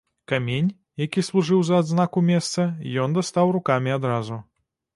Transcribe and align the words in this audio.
Камень, 0.31 0.71
які 1.01 1.23
служыў 1.27 1.59
за 1.67 1.75
адзнаку 1.85 2.25
месца, 2.31 2.67
ён 3.07 3.17
дастаў 3.21 3.55
рукамі 3.61 3.95
адразу. 4.01 4.43